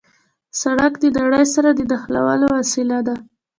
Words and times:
سړک 0.61 0.93
د 0.99 1.05
نړۍ 1.19 1.45
سره 1.55 1.69
د 1.73 1.79
نښلولو 1.89 2.47
وسیله 2.59 2.99
ده. 3.07 3.15